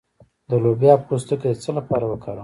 [0.49, 2.39] د لوبیا پوستکی د څه لپاره وکاروم؟